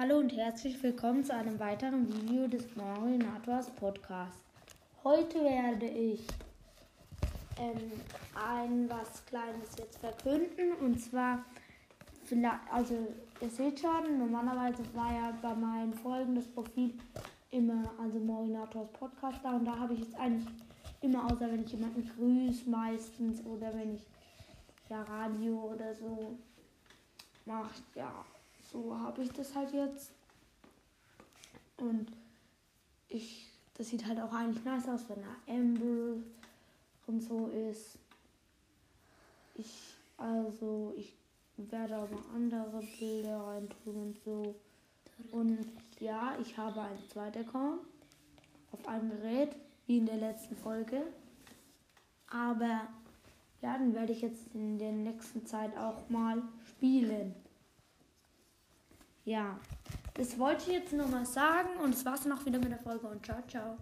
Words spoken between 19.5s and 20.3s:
und da habe ich jetzt